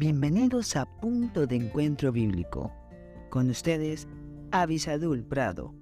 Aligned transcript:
Bienvenidos 0.00 0.76
a 0.76 0.86
Punto 0.86 1.46
de 1.46 1.56
Encuentro 1.56 2.10
Bíblico. 2.10 2.72
Con 3.28 3.50
ustedes, 3.50 4.08
Avisadul 4.50 5.22
Prado. 5.22 5.74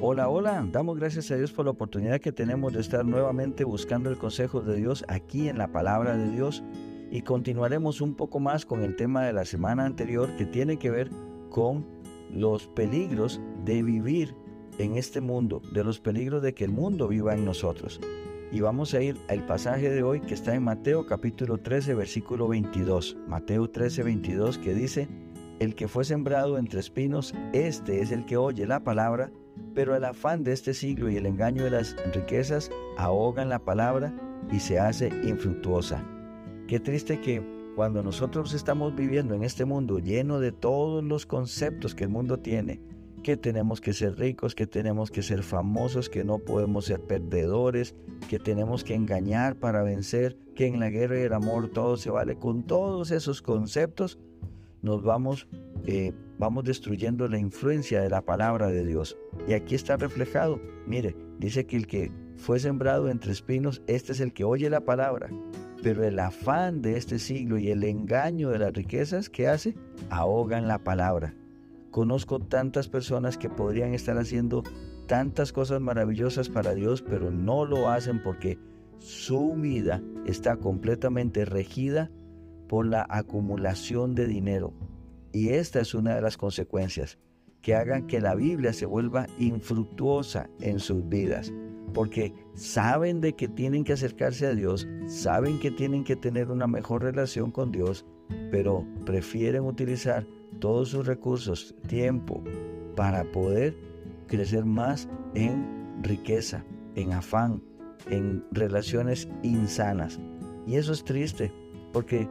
Hola, 0.00 0.30
hola, 0.30 0.66
damos 0.72 0.98
gracias 0.98 1.30
a 1.32 1.36
Dios 1.36 1.52
por 1.52 1.66
la 1.66 1.72
oportunidad 1.72 2.18
que 2.22 2.32
tenemos 2.32 2.72
de 2.72 2.80
estar 2.80 3.04
nuevamente 3.04 3.64
buscando 3.64 4.08
el 4.08 4.16
consejo 4.16 4.62
de 4.62 4.76
Dios 4.76 5.04
aquí 5.06 5.50
en 5.50 5.58
la 5.58 5.70
palabra 5.70 6.16
de 6.16 6.30
Dios 6.30 6.64
y 7.10 7.20
continuaremos 7.20 8.00
un 8.00 8.14
poco 8.14 8.40
más 8.40 8.64
con 8.64 8.82
el 8.82 8.96
tema 8.96 9.24
de 9.24 9.34
la 9.34 9.44
semana 9.44 9.84
anterior 9.84 10.34
que 10.38 10.46
tiene 10.46 10.78
que 10.78 10.90
ver 10.90 11.10
con 11.50 11.84
los 12.30 12.68
peligros 12.68 13.38
de 13.66 13.82
vivir 13.82 14.34
en 14.78 14.96
este 14.96 15.20
mundo, 15.20 15.60
de 15.72 15.84
los 15.84 16.00
peligros 16.00 16.42
de 16.42 16.54
que 16.54 16.64
el 16.64 16.70
mundo 16.70 17.08
viva 17.08 17.34
en 17.34 17.44
nosotros. 17.44 18.00
Y 18.50 18.60
vamos 18.60 18.94
a 18.94 19.02
ir 19.02 19.16
al 19.28 19.44
pasaje 19.44 19.90
de 19.90 20.02
hoy 20.02 20.20
que 20.20 20.34
está 20.34 20.54
en 20.54 20.62
Mateo 20.62 21.06
capítulo 21.06 21.58
13, 21.58 21.94
versículo 21.94 22.48
22. 22.48 23.16
Mateo 23.26 23.68
13, 23.68 24.02
22 24.04 24.58
que 24.58 24.74
dice, 24.74 25.08
el 25.58 25.74
que 25.74 25.88
fue 25.88 26.04
sembrado 26.04 26.56
entre 26.56 26.80
espinos, 26.80 27.34
este 27.52 28.00
es 28.00 28.10
el 28.12 28.24
que 28.24 28.36
oye 28.36 28.66
la 28.66 28.84
palabra, 28.84 29.30
pero 29.74 29.96
el 29.96 30.04
afán 30.04 30.44
de 30.44 30.52
este 30.52 30.72
siglo 30.72 31.10
y 31.10 31.16
el 31.16 31.26
engaño 31.26 31.64
de 31.64 31.72
las 31.72 31.96
riquezas 32.14 32.70
ahogan 32.96 33.48
la 33.48 33.58
palabra 33.58 34.14
y 34.50 34.60
se 34.60 34.78
hace 34.78 35.08
infructuosa. 35.24 36.02
Qué 36.68 36.80
triste 36.80 37.20
que 37.20 37.42
cuando 37.74 38.02
nosotros 38.02 38.54
estamos 38.54 38.94
viviendo 38.94 39.34
en 39.34 39.42
este 39.42 39.64
mundo 39.64 39.98
lleno 39.98 40.40
de 40.40 40.52
todos 40.52 41.04
los 41.04 41.26
conceptos 41.26 41.94
que 41.94 42.04
el 42.04 42.10
mundo 42.10 42.38
tiene, 42.38 42.80
que 43.22 43.36
tenemos 43.36 43.80
que 43.80 43.92
ser 43.92 44.18
ricos, 44.18 44.54
que 44.54 44.66
tenemos 44.66 45.10
que 45.10 45.22
ser 45.22 45.42
famosos, 45.42 46.08
que 46.08 46.24
no 46.24 46.38
podemos 46.38 46.86
ser 46.86 47.00
perdedores, 47.00 47.94
que 48.28 48.38
tenemos 48.38 48.84
que 48.84 48.94
engañar 48.94 49.56
para 49.56 49.82
vencer, 49.82 50.36
que 50.54 50.66
en 50.66 50.80
la 50.80 50.90
guerra 50.90 51.18
y 51.18 51.22
el 51.22 51.32
amor 51.32 51.68
todo 51.68 51.96
se 51.96 52.10
vale. 52.10 52.36
Con 52.36 52.64
todos 52.64 53.10
esos 53.10 53.42
conceptos 53.42 54.18
nos 54.82 55.02
vamos, 55.02 55.48
eh, 55.86 56.12
vamos 56.38 56.64
destruyendo 56.64 57.28
la 57.28 57.38
influencia 57.38 58.00
de 58.00 58.10
la 58.10 58.22
palabra 58.22 58.68
de 58.68 58.84
Dios. 58.84 59.16
Y 59.46 59.54
aquí 59.54 59.74
está 59.74 59.96
reflejado. 59.96 60.60
Mire, 60.86 61.16
dice 61.38 61.66
que 61.66 61.76
el 61.76 61.86
que 61.86 62.12
fue 62.36 62.58
sembrado 62.60 63.08
entre 63.08 63.32
espinos, 63.32 63.82
este 63.86 64.12
es 64.12 64.20
el 64.20 64.32
que 64.32 64.44
oye 64.44 64.70
la 64.70 64.80
palabra. 64.80 65.28
Pero 65.82 66.04
el 66.04 66.18
afán 66.18 66.82
de 66.82 66.96
este 66.96 67.18
siglo 67.18 67.58
y 67.58 67.70
el 67.70 67.84
engaño 67.84 68.50
de 68.50 68.58
las 68.58 68.72
riquezas 68.72 69.28
que 69.28 69.48
hace, 69.48 69.74
ahogan 70.10 70.66
la 70.66 70.78
palabra. 70.78 71.34
Conozco 71.90 72.40
tantas 72.40 72.88
personas 72.88 73.38
que 73.38 73.48
podrían 73.48 73.94
estar 73.94 74.18
haciendo 74.18 74.62
tantas 75.06 75.52
cosas 75.52 75.80
maravillosas 75.80 76.48
para 76.48 76.74
Dios, 76.74 77.02
pero 77.02 77.30
no 77.30 77.64
lo 77.64 77.88
hacen 77.88 78.22
porque 78.22 78.58
su 78.98 79.54
vida 79.54 80.02
está 80.26 80.56
completamente 80.56 81.44
regida 81.44 82.10
por 82.68 82.86
la 82.86 83.06
acumulación 83.08 84.14
de 84.14 84.26
dinero. 84.26 84.74
Y 85.32 85.50
esta 85.50 85.80
es 85.80 85.94
una 85.94 86.14
de 86.14 86.22
las 86.22 86.36
consecuencias, 86.36 87.18
que 87.62 87.74
hagan 87.74 88.06
que 88.06 88.20
la 88.20 88.34
Biblia 88.34 88.72
se 88.72 88.86
vuelva 88.86 89.26
infructuosa 89.38 90.48
en 90.60 90.78
sus 90.78 91.08
vidas, 91.08 91.52
porque 91.94 92.34
saben 92.54 93.20
de 93.20 93.34
que 93.34 93.48
tienen 93.48 93.84
que 93.84 93.94
acercarse 93.94 94.46
a 94.46 94.54
Dios, 94.54 94.86
saben 95.06 95.58
que 95.58 95.70
tienen 95.70 96.04
que 96.04 96.16
tener 96.16 96.50
una 96.50 96.66
mejor 96.66 97.02
relación 97.02 97.50
con 97.50 97.72
Dios, 97.72 98.04
pero 98.50 98.86
prefieren 99.04 99.64
utilizar 99.64 100.26
todos 100.58 100.90
sus 100.90 101.06
recursos, 101.06 101.74
tiempo, 101.86 102.42
para 102.96 103.24
poder 103.24 103.76
crecer 104.26 104.64
más 104.64 105.08
en 105.34 106.02
riqueza, 106.02 106.64
en 106.94 107.12
afán, 107.12 107.62
en 108.08 108.44
relaciones 108.52 109.28
insanas. 109.42 110.18
Y 110.66 110.76
eso 110.76 110.92
es 110.92 111.04
triste, 111.04 111.52
porque 111.92 112.28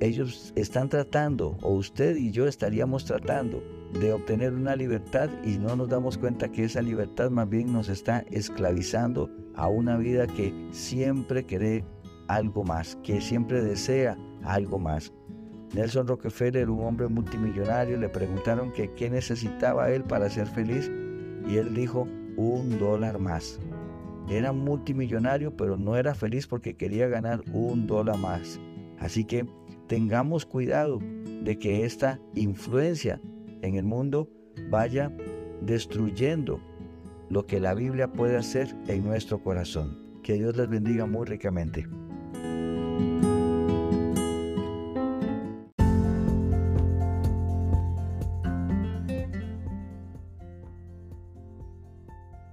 ellos 0.00 0.52
están 0.56 0.88
tratando, 0.88 1.56
o 1.62 1.74
usted 1.74 2.16
y 2.16 2.30
yo 2.30 2.46
estaríamos 2.46 3.04
tratando, 3.04 3.62
de 4.00 4.12
obtener 4.12 4.52
una 4.52 4.76
libertad 4.76 5.28
y 5.44 5.58
no 5.58 5.74
nos 5.74 5.88
damos 5.88 6.16
cuenta 6.16 6.50
que 6.50 6.64
esa 6.64 6.80
libertad 6.80 7.30
más 7.30 7.48
bien 7.48 7.72
nos 7.72 7.88
está 7.88 8.24
esclavizando 8.30 9.28
a 9.56 9.68
una 9.68 9.96
vida 9.96 10.26
que 10.26 10.54
siempre 10.70 11.44
quiere 11.44 11.84
algo 12.28 12.62
más, 12.62 12.96
que 13.02 13.20
siempre 13.20 13.62
desea 13.62 14.16
algo 14.44 14.78
más. 14.78 15.12
Nelson 15.74 16.06
Rockefeller, 16.06 16.68
un 16.68 16.84
hombre 16.84 17.08
multimillonario, 17.08 17.96
le 17.96 18.08
preguntaron 18.08 18.72
qué 18.72 19.10
necesitaba 19.10 19.90
él 19.90 20.02
para 20.02 20.28
ser 20.28 20.46
feliz 20.46 20.90
y 21.48 21.56
él 21.56 21.74
dijo 21.74 22.08
un 22.36 22.78
dólar 22.78 23.18
más. 23.18 23.60
Era 24.28 24.52
multimillonario, 24.52 25.56
pero 25.56 25.76
no 25.76 25.96
era 25.96 26.14
feliz 26.14 26.46
porque 26.46 26.76
quería 26.76 27.08
ganar 27.08 27.42
un 27.52 27.86
dólar 27.86 28.18
más. 28.18 28.60
Así 28.98 29.24
que 29.24 29.46
tengamos 29.86 30.46
cuidado 30.46 31.00
de 31.42 31.58
que 31.58 31.84
esta 31.84 32.20
influencia 32.34 33.20
en 33.62 33.74
el 33.76 33.84
mundo 33.84 34.28
vaya 34.70 35.12
destruyendo 35.62 36.60
lo 37.28 37.46
que 37.46 37.60
la 37.60 37.74
Biblia 37.74 38.12
puede 38.12 38.36
hacer 38.36 38.74
en 38.88 39.04
nuestro 39.04 39.42
corazón. 39.42 39.98
Que 40.22 40.34
Dios 40.34 40.56
les 40.56 40.68
bendiga 40.68 41.06
muy 41.06 41.26
ricamente. 41.26 41.86